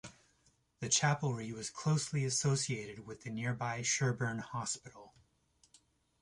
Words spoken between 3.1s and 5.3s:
the nearby Sherburn Hospital.